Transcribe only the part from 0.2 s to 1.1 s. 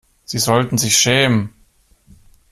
Sie sollten sich